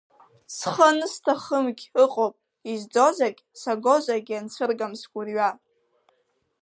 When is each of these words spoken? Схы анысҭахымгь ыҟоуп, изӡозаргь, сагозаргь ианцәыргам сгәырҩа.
Схы 0.55 0.83
анысҭахымгь 0.89 1.83
ыҟоуп, 2.03 2.35
изӡозаргь, 2.71 3.41
сагозаргь 3.61 4.29
ианцәыргам 4.31 4.93
сгәырҩа. 4.99 5.49